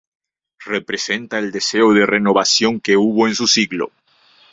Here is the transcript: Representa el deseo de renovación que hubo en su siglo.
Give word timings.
Representa 0.65 1.37
el 1.37 1.51
deseo 1.51 1.93
de 1.93 2.07
renovación 2.07 2.79
que 2.79 2.97
hubo 2.97 3.27
en 3.27 3.35
su 3.35 3.45
siglo. 3.45 3.91